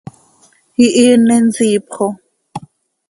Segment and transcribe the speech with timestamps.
[0.85, 2.07] ¡Ihiini nsiip xo!